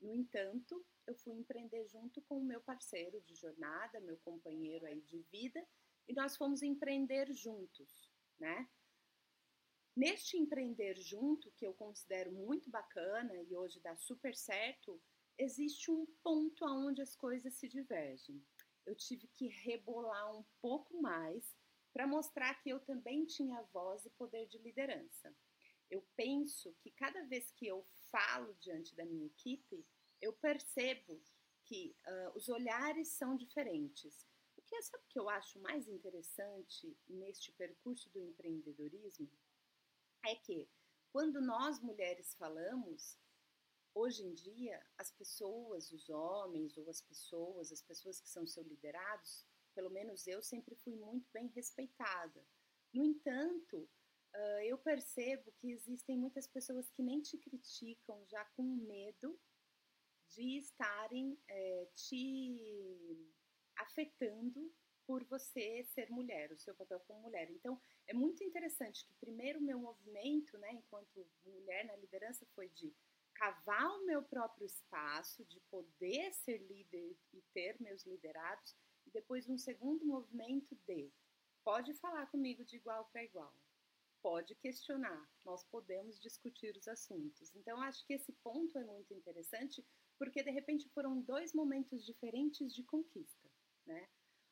No 0.00 0.14
entanto, 0.14 0.84
eu 1.06 1.14
fui 1.14 1.34
empreender 1.34 1.86
junto 1.88 2.22
com 2.22 2.38
o 2.38 2.44
meu 2.44 2.60
parceiro 2.60 3.20
de 3.22 3.34
jornada, 3.34 4.00
meu 4.00 4.16
companheiro 4.18 4.86
aí 4.86 5.00
de 5.02 5.18
vida, 5.30 5.66
e 6.08 6.14
nós 6.14 6.36
fomos 6.36 6.62
empreender 6.62 7.32
juntos 7.32 8.10
né? 8.40 8.68
Neste 9.94 10.38
empreender 10.38 10.96
junto, 10.96 11.52
que 11.52 11.66
eu 11.66 11.74
considero 11.74 12.32
muito 12.32 12.70
bacana 12.70 13.34
e 13.42 13.54
hoje 13.54 13.80
dá 13.80 13.94
super 13.96 14.34
certo, 14.34 15.00
existe 15.36 15.90
um 15.90 16.06
ponto 16.22 16.64
onde 16.64 17.02
as 17.02 17.14
coisas 17.14 17.54
se 17.54 17.68
divergem. 17.68 18.42
Eu 18.86 18.94
tive 18.94 19.28
que 19.28 19.48
rebolar 19.48 20.34
um 20.34 20.44
pouco 20.60 21.00
mais 21.02 21.54
para 21.92 22.06
mostrar 22.06 22.54
que 22.62 22.70
eu 22.70 22.80
também 22.80 23.26
tinha 23.26 23.62
voz 23.72 24.04
e 24.04 24.10
poder 24.10 24.46
de 24.46 24.58
liderança. 24.58 25.34
Eu 25.90 26.06
penso 26.16 26.72
que 26.80 26.90
cada 26.92 27.24
vez 27.24 27.50
que 27.52 27.66
eu 27.66 27.84
falo 28.10 28.54
diante 28.60 28.94
da 28.94 29.04
minha 29.04 29.26
equipe, 29.26 29.84
eu 30.20 30.32
percebo 30.32 31.20
que 31.64 31.96
uh, 32.06 32.36
os 32.36 32.48
olhares 32.48 33.08
são 33.08 33.36
diferentes. 33.36 34.26
O 34.56 34.62
que 34.62 34.74
é 34.76 34.82
sabe 34.82 35.04
que 35.08 35.18
eu 35.18 35.28
acho 35.28 35.58
mais 35.60 35.88
interessante 35.88 36.96
neste 37.08 37.52
percurso 37.52 38.08
do 38.10 38.20
empreendedorismo 38.20 39.30
é 40.24 40.34
que 40.34 40.68
quando 41.12 41.40
nós 41.40 41.80
mulheres 41.80 42.34
falamos, 42.34 43.18
hoje 43.94 44.22
em 44.22 44.32
dia 44.32 44.80
as 44.96 45.10
pessoas, 45.10 45.90
os 45.90 46.08
homens 46.08 46.76
ou 46.76 46.88
as 46.88 47.00
pessoas, 47.00 47.72
as 47.72 47.82
pessoas 47.82 48.20
que 48.20 48.28
são 48.28 48.46
seus 48.46 48.66
liderados, 48.66 49.44
pelo 49.80 49.90
menos 49.90 50.26
eu 50.26 50.42
sempre 50.42 50.74
fui 50.74 50.94
muito 50.94 51.26
bem 51.32 51.46
respeitada. 51.54 52.44
No 52.92 53.02
entanto, 53.02 53.78
uh, 53.78 54.60
eu 54.62 54.76
percebo 54.76 55.50
que 55.52 55.70
existem 55.70 56.18
muitas 56.18 56.46
pessoas 56.46 56.90
que 56.90 57.02
nem 57.02 57.22
te 57.22 57.38
criticam 57.38 58.22
já 58.26 58.44
com 58.56 58.62
medo 58.62 59.40
de 60.28 60.58
estarem 60.58 61.36
é, 61.48 61.88
te 61.94 63.26
afetando 63.78 64.70
por 65.06 65.24
você 65.24 65.82
ser 65.82 66.10
mulher, 66.10 66.52
o 66.52 66.58
seu 66.58 66.74
papel 66.74 67.00
como 67.00 67.22
mulher. 67.22 67.50
Então, 67.50 67.80
é 68.06 68.12
muito 68.12 68.44
interessante 68.44 69.04
que 69.06 69.14
primeiro 69.14 69.62
meu 69.62 69.78
movimento, 69.78 70.58
né, 70.58 70.72
enquanto 70.72 71.26
mulher 71.44 71.86
na 71.86 71.96
liderança, 71.96 72.46
foi 72.54 72.68
de 72.68 72.94
cavar 73.34 73.88
o 73.96 74.04
meu 74.04 74.22
próprio 74.22 74.66
espaço, 74.66 75.44
de 75.46 75.58
poder 75.70 76.32
ser 76.34 76.58
líder 76.58 77.16
e 77.32 77.42
ter 77.54 77.80
meus 77.80 78.04
liderados, 78.04 78.76
depois 79.10 79.48
um 79.48 79.58
segundo 79.58 80.04
movimento 80.04 80.74
de 80.86 81.12
pode 81.64 81.94
falar 81.94 82.26
comigo 82.26 82.64
de 82.64 82.76
igual 82.76 83.04
para 83.06 83.24
igual, 83.24 83.54
pode 84.22 84.54
questionar, 84.56 85.28
nós 85.44 85.64
podemos 85.64 86.20
discutir 86.20 86.76
os 86.76 86.86
assuntos. 86.88 87.54
Então, 87.54 87.80
acho 87.82 88.04
que 88.06 88.14
esse 88.14 88.32
ponto 88.42 88.76
é 88.78 88.84
muito 88.84 89.12
interessante, 89.14 89.84
porque 90.18 90.42
de 90.42 90.50
repente 90.50 90.88
foram 90.90 91.20
dois 91.22 91.52
momentos 91.54 92.04
diferentes 92.04 92.74
de 92.74 92.82
conquista, 92.84 93.48
né? 93.86 94.08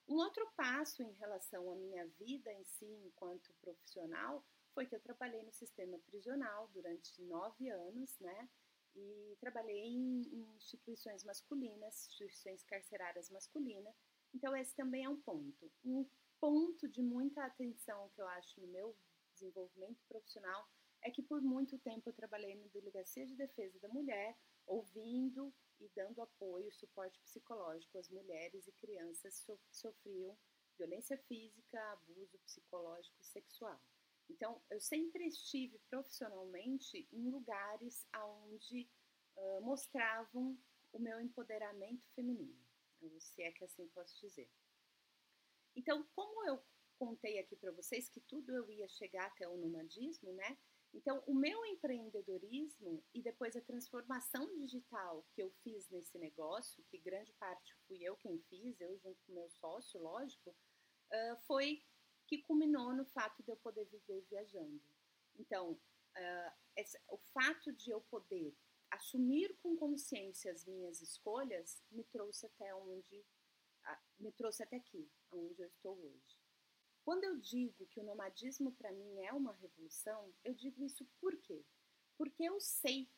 Um 0.09 0.17
outro 0.17 0.50
passo 0.57 1.03
em 1.03 1.12
relação 1.12 1.71
à 1.71 1.77
minha 1.77 2.07
vida 2.19 2.50
em 2.50 2.65
si, 2.65 2.87
enquanto 2.87 3.53
profissional, 3.61 4.43
foi 4.73 4.87
que 4.87 4.95
eu 4.95 5.00
trabalhei 5.00 5.43
no 5.43 5.53
sistema 5.53 5.99
prisional 5.99 6.69
durante 6.69 7.21
nove 7.23 7.69
anos, 7.69 8.19
né? 8.19 8.49
E 8.95 9.37
trabalhei 9.38 9.85
em 9.85 10.57
instituições 10.57 11.25
masculinas, 11.25 12.07
instituições 12.07 12.65
carcerárias 12.65 13.29
masculinas. 13.29 13.95
Então, 14.35 14.57
esse 14.57 14.75
também 14.75 15.05
é 15.05 15.09
um 15.09 15.21
ponto. 15.21 15.71
Um 15.85 16.07
ponto 16.41 16.89
de 16.89 17.03
muita 17.03 17.45
atenção 17.45 18.11
que 18.11 18.21
eu 18.21 18.29
acho 18.29 18.61
no 18.61 18.69
meu 18.69 18.97
desenvolvimento 19.33 20.01
profissional 20.09 20.69
é 21.03 21.11
que 21.11 21.23
por 21.23 21.41
muito 21.41 21.79
tempo 21.79 22.09
eu 22.09 22.13
trabalhei 22.13 22.55
na 22.57 22.67
Delegacia 22.69 23.27
de 23.27 23.37
Defesa 23.37 23.79
da 23.81 23.89
Mulher, 23.89 24.37
ouvindo 24.67 25.55
e 25.81 25.89
dando 25.95 26.21
apoio, 26.21 26.73
suporte 26.73 27.21
psicológico 27.21 27.99
às 27.99 28.09
mulheres 28.11 28.67
e 28.67 28.73
crianças 28.73 29.41
que 29.41 29.57
sofriam 29.71 30.37
violência 30.77 31.17
física, 31.19 31.81
abuso 31.93 32.39
psicológico 32.41 33.17
e 33.21 33.25
sexual. 33.25 33.81
Então, 34.29 34.61
eu 34.71 34.81
sempre 34.81 35.27
estive 35.27 35.79
profissionalmente 35.89 37.09
em 37.13 37.31
lugares 37.31 38.07
onde 38.45 38.89
uh, 39.37 39.63
mostravam 39.63 40.57
o 40.93 40.99
meu 40.99 41.21
empoderamento 41.21 42.07
feminino, 42.15 42.59
se 43.21 43.43
é 43.43 43.52
que 43.52 43.64
assim 43.64 43.87
posso 43.88 44.19
dizer. 44.21 44.49
Então, 45.76 46.02
como 46.14 46.45
eu 46.45 46.62
contei 46.99 47.38
aqui 47.38 47.57
para 47.57 47.71
vocês 47.73 48.09
que 48.09 48.21
tudo 48.21 48.52
eu 48.55 48.69
ia 48.71 48.88
chegar 48.88 49.26
até 49.26 49.49
o 49.49 49.57
nomadismo, 49.57 50.33
né? 50.33 50.59
Então, 50.93 51.23
o 51.26 51.35
meu 51.35 51.64
empreendedorismo 51.67 53.05
e 53.14 53.23
depois 53.23 53.55
a 53.55 53.61
transformação 53.61 54.47
digital 54.57 55.25
que 55.35 55.43
eu 55.43 55.50
fiz 55.62 55.88
nesse 55.90 56.19
negócio, 56.19 56.85
que 56.85 56.99
grande 56.99 57.33
parte 57.35 57.75
fui 57.87 58.02
eu 58.02 58.17
quem 58.17 58.38
fiz, 58.49 58.81
eu 58.81 58.99
junto 58.99 59.23
com 59.25 59.33
meu 59.35 59.49
sócio, 59.50 60.00
lógico, 60.00 60.50
uh, 60.50 61.37
foi 61.47 61.85
que 62.26 62.43
culminou 62.43 62.95
no 62.95 63.05
fato 63.05 63.43
de 63.43 63.50
eu 63.50 63.57
poder 63.57 63.85
viver 63.87 64.23
viajando. 64.31 64.83
Então, 65.37 65.73
uh, 65.73 66.52
o 67.09 67.19
fato 67.19 67.73
de 67.73 67.90
eu 67.90 68.00
poder 68.02 68.57
assumir 68.90 69.57
com 69.59 69.76
consciência 69.76 70.52
as 70.52 70.64
minhas 70.64 71.00
escolhas 71.00 71.83
me 71.90 72.04
trouxe 72.04 72.47
até 72.47 72.75
onde, 72.75 73.25
me 74.18 74.33
trouxe 74.33 74.62
até 74.62 74.76
aqui, 74.76 75.11
onde 75.30 75.62
eu 75.62 75.68
estou 75.68 75.99
hoje. 75.99 76.38
Quando 77.02 77.25
eu 77.25 77.38
digo 77.38 77.87
que 77.87 78.00
o 78.00 78.04
nomadismo 78.04 78.73
para 78.73 78.92
mim 78.92 79.21
é 79.21 79.33
uma 79.33 79.54
revolução, 79.54 80.35
eu 80.45 80.54
digo 80.54 80.85
isso 80.85 81.07
por 81.21 81.37
quê? 81.38 81.64
Porque 82.16 82.45
eu 82.45 82.61
sei 82.61 83.11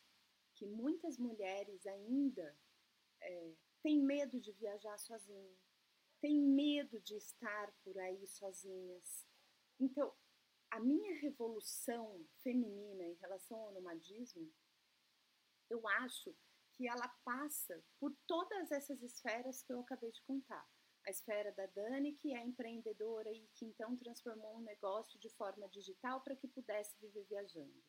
que 0.55 0.67
muitas 0.67 1.19
mulheres 1.19 1.87
ainda 1.87 2.57
é, 3.21 3.55
têm 3.83 4.01
medo 4.01 4.41
de 4.41 4.53
viajar 4.53 4.99
sozinha, 4.99 5.57
têm 6.21 6.39
medo 6.39 7.01
de 7.01 7.17
estar 7.17 7.73
por 7.83 7.99
aí 7.99 8.27
sozinhas. 8.27 9.27
Então, 9.79 10.15
a 10.71 10.79
minha 10.79 11.15
revolução 11.21 12.25
feminina 12.43 13.03
em 13.05 13.15
relação 13.15 13.59
ao 13.59 13.73
nomadismo, 13.73 14.49
eu 15.71 15.87
acho 15.89 16.37
que 16.73 16.89
ela 16.89 17.09
passa 17.25 17.83
por 17.99 18.15
todas 18.27 18.71
essas 18.71 19.03
esferas 19.03 19.63
que 19.63 19.73
eu 19.73 19.81
acabei 19.81 20.11
de 20.11 20.23
contar 20.23 20.69
a 21.07 21.11
esfera 21.11 21.53
da 21.53 21.67
Dani, 21.67 22.13
que 22.15 22.35
é 22.35 22.45
empreendedora 22.45 23.31
e 23.31 23.49
que 23.55 23.65
então 23.65 23.97
transformou 23.97 24.57
um 24.57 24.63
negócio 24.63 25.19
de 25.19 25.31
forma 25.31 25.69
digital 25.69 26.21
para 26.21 26.37
que 26.37 26.49
pudesse 26.49 26.99
viver 27.01 27.25
viajando. 27.25 27.83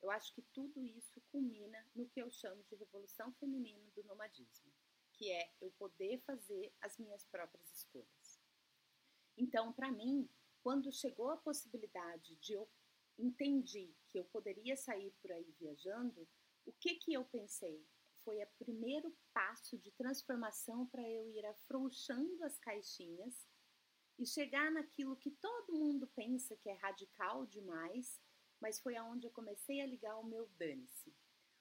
Eu 0.00 0.10
acho 0.10 0.32
que 0.34 0.42
tudo 0.54 0.84
isso 0.84 1.20
culmina 1.30 1.86
no 1.94 2.08
que 2.08 2.20
eu 2.22 2.30
chamo 2.30 2.62
de 2.64 2.76
revolução 2.76 3.32
feminina 3.34 3.90
do 3.90 4.04
nomadismo, 4.04 4.72
que 5.12 5.30
é 5.30 5.52
eu 5.60 5.70
poder 5.72 6.20
fazer 6.20 6.72
as 6.80 6.96
minhas 6.98 7.24
próprias 7.26 7.70
escolhas. 7.72 8.40
Então, 9.36 9.72
para 9.72 9.90
mim, 9.90 10.28
quando 10.62 10.92
chegou 10.92 11.30
a 11.30 11.36
possibilidade 11.36 12.36
de 12.36 12.54
eu 12.54 12.68
entendi 13.18 13.94
que 14.08 14.18
eu 14.18 14.24
poderia 14.24 14.76
sair 14.76 15.10
por 15.20 15.30
aí 15.30 15.52
viajando, 15.58 16.26
o 16.66 16.72
que 16.72 16.94
que 16.96 17.12
eu 17.12 17.24
pensei? 17.24 17.84
foi 18.24 18.42
o 18.42 18.46
primeiro 18.58 19.16
passo 19.32 19.78
de 19.78 19.90
transformação 19.92 20.86
para 20.86 21.02
eu 21.08 21.28
ir 21.28 21.44
afrouxando 21.46 22.44
as 22.44 22.58
caixinhas 22.58 23.46
e 24.18 24.26
chegar 24.26 24.70
naquilo 24.70 25.16
que 25.16 25.30
todo 25.30 25.78
mundo 25.78 26.06
pensa 26.08 26.56
que 26.56 26.68
é 26.68 26.74
radical 26.74 27.46
demais, 27.46 28.20
mas 28.60 28.78
foi 28.78 28.96
aonde 28.96 29.26
eu 29.26 29.30
comecei 29.30 29.80
a 29.80 29.86
ligar 29.86 30.18
o 30.18 30.26
meu 30.26 30.46
dane-se. 30.58 31.14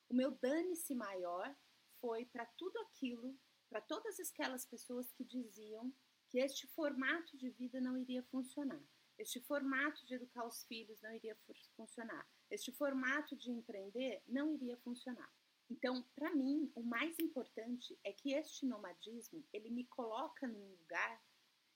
O 0.10 0.14
meu 0.14 0.32
dane-se 0.32 0.94
maior 0.94 1.56
foi 2.02 2.26
para 2.26 2.46
tudo 2.46 2.78
aquilo, 2.80 3.38
para 3.70 3.82
todas 3.82 4.20
aquelas 4.20 4.66
pessoas 4.66 5.12
que 5.12 5.24
diziam 5.24 5.94
que 6.30 6.40
este 6.40 6.68
formato 6.68 7.38
de 7.38 7.50
vida 7.50 7.80
não 7.80 7.98
iria 7.98 8.24
funcionar. 8.24 8.84
Este 9.18 9.40
formato 9.42 10.06
de 10.06 10.16
educar 10.16 10.46
os 10.46 10.64
filhos 10.66 11.02
não 11.02 11.14
iria 11.14 11.38
funcionar. 11.76 12.28
Este 12.50 12.72
formato 12.72 13.36
de 13.36 13.52
empreender 13.52 14.24
não 14.28 14.54
iria 14.54 14.78
funcionar. 14.78 15.32
Então, 15.70 16.04
para 16.16 16.34
mim, 16.34 16.72
o 16.76 16.82
mais 16.82 17.18
importante 17.20 17.98
é 18.04 18.12
que 18.12 18.34
este 18.34 18.66
nomadismo, 18.66 19.46
ele 19.54 19.70
me 19.70 19.86
coloca 19.86 20.48
num 20.48 20.72
lugar 20.72 21.24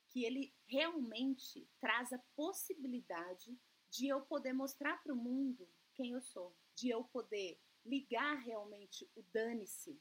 que 0.10 0.26
ele 0.26 0.54
realmente 0.68 1.68
traz 1.80 2.12
a 2.12 2.20
possibilidade 2.36 3.56
de 3.92 4.08
eu 4.08 4.22
poder 4.22 4.54
mostrar 4.54 5.02
para 5.04 5.14
o 5.14 5.18
mundo 5.18 5.70
quem 5.94 6.12
eu 6.12 6.22
sou, 6.22 6.56
de 6.76 6.90
eu 6.90 7.04
poder 7.04 7.60
ligar 7.86 8.36
realmente 8.36 9.10
o 9.16 9.22
dane-se 9.34 10.00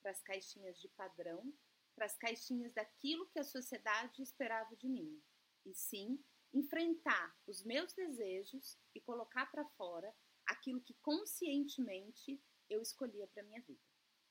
para 0.00 0.12
as 0.12 0.22
caixinhas 0.22 0.78
de 0.78 0.88
padrão, 0.88 1.52
para 1.94 2.06
as 2.06 2.16
caixinhas 2.16 2.72
daquilo 2.72 3.28
que 3.28 3.38
a 3.38 3.44
sociedade 3.44 4.22
esperava 4.22 4.76
de 4.76 4.88
mim. 4.88 5.20
E 5.64 5.74
sim, 5.74 6.22
enfrentar 6.52 7.36
os 7.46 7.64
meus 7.64 7.92
desejos 7.92 8.78
e 8.94 9.00
colocar 9.00 9.46
para 9.46 9.64
fora 9.70 10.14
aquilo 10.46 10.80
que 10.80 10.94
conscientemente 10.94 12.42
eu 12.68 12.82
escolhia 12.82 13.26
para 13.28 13.42
minha 13.42 13.62
vida. 13.62 13.80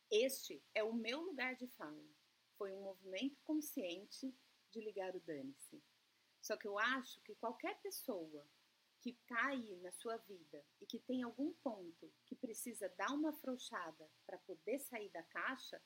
Este 0.09 0.63
é 0.73 0.83
o 0.83 0.93
meu 0.93 1.21
lugar 1.21 1.55
de 1.55 1.67
fala. 1.67 2.05
Foi 2.57 2.73
um 2.73 2.83
movimento 2.83 3.39
consciente 3.43 4.35
de 4.71 4.81
ligar 4.81 5.15
o 5.15 5.19
dane-se. 5.21 5.81
Só 6.41 6.57
que 6.57 6.67
eu 6.67 6.77
acho 6.77 7.21
que 7.21 7.35
qualquer 7.35 7.79
pessoa 7.81 8.47
que 8.99 9.11
está 9.11 9.47
aí 9.47 9.75
na 9.77 9.91
sua 9.91 10.17
vida 10.17 10.63
e 10.79 10.85
que 10.85 10.99
tem 10.99 11.23
algum 11.23 11.51
ponto 11.53 12.13
que 12.25 12.35
precisa 12.35 12.87
dar 12.89 13.11
uma 13.11 13.29
afrouxada 13.29 14.11
para 14.25 14.37
poder 14.39 14.79
sair 14.79 15.09
da 15.09 15.23
caixa, 15.23 15.81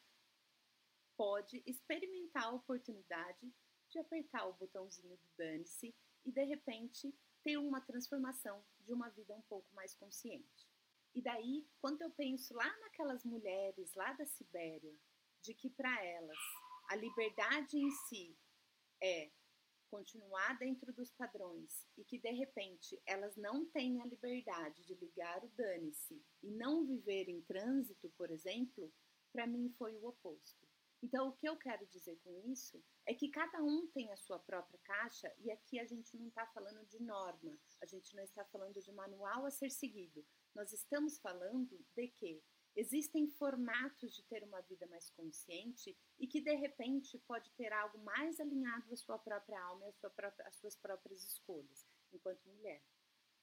pode 1.15 1.63
experimentar 1.65 2.43
a 2.43 2.51
oportunidade 2.51 3.53
de 3.89 3.99
apertar 3.99 4.47
o 4.47 4.53
botãozinho 4.53 5.15
do 5.17 5.29
dane-se 5.37 5.95
e 6.25 6.31
de 6.31 6.43
repente 6.43 7.13
ter 7.43 7.57
uma 7.57 7.79
transformação 7.79 8.63
de 8.79 8.91
uma 8.91 9.09
vida 9.09 9.33
um 9.35 9.41
pouco 9.43 9.73
mais 9.75 9.93
consciente. 9.95 10.67
E 11.13 11.21
daí, 11.21 11.65
quando 11.79 12.01
eu 12.01 12.09
penso 12.11 12.53
lá 12.53 12.77
naquelas 12.79 13.23
mulheres 13.23 13.93
lá 13.93 14.11
da 14.13 14.25
Sibéria, 14.25 14.93
de 15.41 15.53
que 15.53 15.69
para 15.69 16.03
elas 16.03 16.37
a 16.89 16.95
liberdade 16.95 17.77
em 17.77 17.89
si 17.91 18.37
é 19.01 19.31
continuar 19.89 20.57
dentro 20.57 20.91
dos 20.91 21.11
padrões 21.11 21.87
e 21.97 22.03
que 22.03 22.19
de 22.19 22.31
repente 22.31 22.99
elas 23.05 23.37
não 23.37 23.65
têm 23.67 24.01
a 24.01 24.05
liberdade 24.05 24.83
de 24.83 24.95
ligar 24.95 25.43
o 25.43 25.47
dane-se 25.49 26.21
e 26.43 26.51
não 26.51 26.85
viver 26.85 27.29
em 27.29 27.41
trânsito, 27.43 28.09
por 28.17 28.29
exemplo, 28.31 28.91
para 29.31 29.47
mim 29.47 29.69
foi 29.77 29.95
o 29.95 30.05
oposto. 30.05 30.64
Então, 31.05 31.29
o 31.29 31.33
que 31.33 31.47
eu 31.47 31.55
quero 31.55 31.85
dizer 31.85 32.17
com 32.23 32.35
isso 32.51 32.83
é 33.05 33.13
que 33.13 33.29
cada 33.29 33.61
um 33.61 33.85
tem 33.93 34.11
a 34.11 34.17
sua 34.17 34.39
própria 34.39 34.79
caixa 34.79 35.31
e 35.37 35.51
aqui 35.51 35.77
a 35.77 35.85
gente 35.85 36.17
não 36.17 36.29
está 36.29 36.47
falando 36.47 36.83
de 36.87 36.99
norma, 36.99 37.55
a 37.79 37.85
gente 37.85 38.15
não 38.15 38.23
está 38.23 38.43
falando 38.45 38.81
de 38.81 38.91
manual 38.91 39.45
a 39.45 39.51
ser 39.51 39.69
seguido. 39.69 40.25
Nós 40.55 40.73
estamos 40.73 41.19
falando 41.19 41.77
de 41.95 42.07
que 42.07 42.41
existem 42.75 43.27
formatos 43.27 44.15
de 44.15 44.23
ter 44.23 44.43
uma 44.43 44.61
vida 44.61 44.87
mais 44.87 45.11
consciente 45.11 45.95
e 46.17 46.25
que 46.25 46.41
de 46.41 46.55
repente 46.55 47.19
pode 47.27 47.51
ter 47.51 47.71
algo 47.71 47.99
mais 47.99 48.39
alinhado 48.39 48.91
à 48.91 48.97
sua 48.97 49.19
própria 49.19 49.61
alma 49.61 49.87
e 49.87 49.93
sua 49.93 50.09
própria, 50.09 50.47
às 50.47 50.55
suas 50.55 50.75
próprias 50.75 51.23
escolhas, 51.23 51.85
enquanto 52.11 52.49
mulher, 52.49 52.81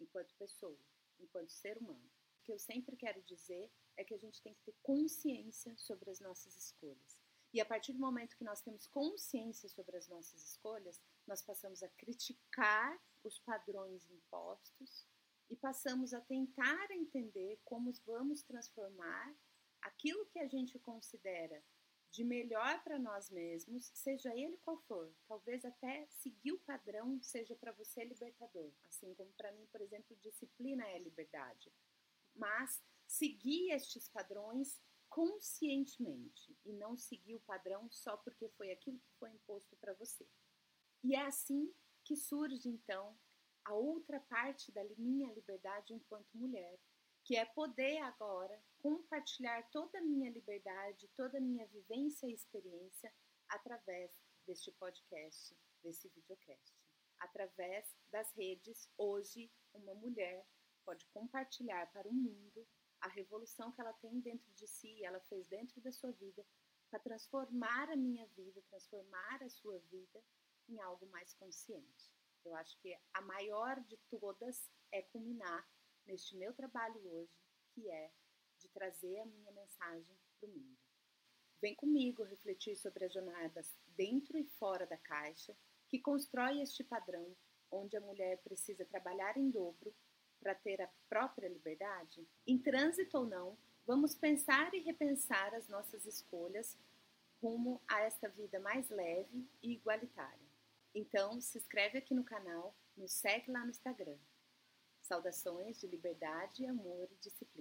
enquanto 0.01 0.35
pessoa, 0.35 0.81
enquanto 1.21 1.51
ser 1.51 1.79
humano. 1.79 2.11
O 2.41 2.43
que 2.43 2.53
eu 2.53 2.59
sempre 2.59 2.97
quero 2.97 3.23
dizer 3.23 3.71
é 3.97 4.03
que 4.03 4.15
a 4.15 4.19
gente 4.19 4.43
tem 4.43 4.53
que 4.53 4.65
ter 4.65 4.75
consciência 4.83 5.77
sobre 5.77 6.11
as 6.11 6.19
nossas 6.19 6.57
escolhas. 6.57 7.22
E 7.53 7.61
a 7.61 7.65
partir 7.65 7.93
do 7.93 7.99
momento 7.99 8.37
que 8.37 8.45
nós 8.45 8.63
temos 8.63 8.87
consciência 8.87 9.69
sobre 9.69 9.97
as 9.97 10.09
nossas 10.09 10.43
escolhas, 10.43 11.01
nós 11.27 11.43
passamos 11.43 11.83
a 11.83 11.89
criticar 11.91 12.99
os 13.23 13.39
padrões 13.41 14.09
impostos 14.09 15.07
e 15.51 15.57
passamos 15.57 16.15
a 16.15 16.21
tentar 16.23 16.91
entender 16.91 17.61
como 17.65 17.93
vamos 18.07 18.43
transformar 18.43 19.37
aquilo 19.83 20.25
que 20.27 20.39
a 20.39 20.49
gente 20.49 20.79
considera 20.79 21.63
de 22.11 22.25
melhor 22.25 22.83
para 22.85 22.99
nós 22.99 23.31
mesmos, 23.31 23.91
seja 23.95 24.35
ele 24.37 24.59
qual 24.59 24.79
for. 24.83 25.11
Talvez 25.27 25.65
até 25.65 26.07
seguir 26.09 26.53
o 26.53 26.61
padrão 26.61 27.21
seja 27.23 27.57
para 27.57 27.73
você 27.73 28.05
libertador, 28.05 28.71
assim 28.85 29.15
como 29.15 29.33
para 29.33 29.53
mim, 29.53 29.67
por 29.73 29.81
exemplo, 29.81 30.17
disciplina 30.17 30.87
é 30.89 30.99
liberdade. 30.99 31.73
Mas 32.35 32.83
seguir 33.07 33.71
estes 33.71 34.09
padrões 34.09 34.81
conscientemente 35.13 36.57
e 36.65 36.73
não 36.73 36.97
seguir 36.97 37.35
o 37.35 37.41
padrão 37.41 37.87
só 37.91 38.17
porque 38.17 38.49
foi 38.57 38.73
aquilo 38.73 38.99
que 38.99 39.13
foi 39.19 39.31
imposto 39.31 39.77
para 39.77 39.93
você. 39.93 40.27
E 41.05 41.15
é 41.15 41.21
assim 41.21 41.71
que 42.03 42.17
surge 42.17 42.67
então 42.67 43.15
a 43.63 43.75
outra 43.75 44.19
parte 44.21 44.73
da 44.73 44.83
minha 44.97 45.31
liberdade 45.35 45.93
enquanto 45.93 46.35
mulher, 46.35 46.81
que 47.25 47.37
é 47.37 47.45
poder 47.45 47.99
agora 47.99 48.59
compartilhar 48.79 49.63
toda 49.71 49.99
a 49.99 50.03
minha 50.03 50.31
liberdade, 50.31 51.07
toda 51.15 51.37
a 51.37 51.43
minha 51.43 51.67
vivência 51.67 52.27
e 52.27 52.33
experiência 52.33 53.13
através 53.51 54.19
deste 54.47 54.73
podcast, 54.73 55.55
desse 55.83 56.09
videocast. 56.09 56.75
Através 57.21 57.95
das 58.11 58.33
redes, 58.33 58.89
hoje 58.97 59.53
uma 59.75 59.95
mulher 59.95 60.49
pode 60.87 61.07
compartilhar 61.09 61.93
para 61.93 62.09
o 62.09 62.15
mundo 62.15 62.67
a 63.03 63.09
revolução 63.09 63.73
que 63.73 63.81
ela 63.81 63.93
tem 63.95 64.21
dentro 64.21 64.51
de 64.55 64.67
si, 64.67 65.05
ela 65.05 65.21
fez 65.21 65.47
dentro 65.49 65.81
da 65.81 65.91
sua 65.93 66.13
vida, 66.13 66.45
para 66.89 67.01
transformar 67.01 67.91
a 67.91 67.97
minha 67.97 68.27
vida, 68.29 68.63
transformar 68.69 69.43
a 69.43 69.49
sua 69.49 69.79
vida 69.91 70.23
em 70.69 70.81
algo 70.81 71.07
mais 71.07 71.35
consciente. 71.35 72.11
Eu 72.45 72.55
acho 72.55 72.79
que 72.79 72.97
a 73.15 73.21
maior 73.23 73.81
de 73.85 73.97
todas 74.11 74.71
é 74.93 75.03
culminar 75.03 75.67
neste 76.07 76.37
meu 76.37 76.53
trabalho 76.55 77.05
hoje, 77.09 77.37
que 77.73 77.91
é 77.91 78.13
de 78.59 78.69
trazer 78.69 79.19
a 79.21 79.27
minha 79.27 79.51
mensagem 79.53 80.17
para 80.39 80.49
o 80.49 80.53
mundo. 80.53 80.79
Vem 81.61 81.75
comigo 81.75 82.25
refletir 82.25 82.77
sobre 82.77 83.05
as 83.05 83.13
jornadas 83.13 83.77
dentro 83.87 84.37
e 84.39 84.45
fora 84.45 84.87
da 84.87 84.99
caixa 84.99 85.57
que 85.89 86.01
constrói 86.01 86.61
este 86.61 86.85
padrão 86.85 87.37
onde 87.71 87.97
a 87.97 88.01
mulher 88.01 88.43
precisa 88.43 88.85
trabalhar 88.85 89.37
em 89.37 89.51
dobro 89.51 89.95
para 90.43 90.55
ter 90.55 90.83
a 90.83 90.91
própria 91.09 91.49
liberdade? 91.49 92.27
Em 92.47 92.59
trânsito 92.59 93.19
ou 93.19 93.25
não, 93.25 93.57
vamos 93.87 94.15
pensar 94.15 94.75
e 94.75 94.81
repensar 94.81 95.55
as 95.55 95.69
nossas 95.69 96.05
escolhas 96.05 96.77
rumo 97.41 97.81
a 97.89 98.01
esta 98.03 98.29
vida 98.29 98.59
mais 98.61 98.89
leve 98.91 99.49
e 99.63 99.73
igualitária. 99.73 100.53
Então, 100.95 101.41
se 101.41 101.59
inscreve 101.59 101.99
aqui 101.99 102.15
no 102.15 102.25
canal, 102.25 102.75
nos 102.97 103.13
segue 103.13 103.51
lá 103.51 103.61
no 103.61 103.71
Instagram. 103.71 104.19
Saudações 105.01 105.81
de 105.81 105.87
liberdade, 105.87 106.67
amor 106.67 107.09
e 107.11 107.17
disciplina. 107.17 107.53